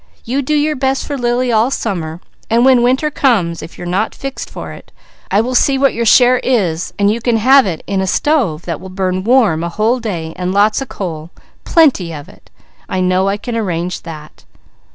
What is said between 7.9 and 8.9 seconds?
a stove that will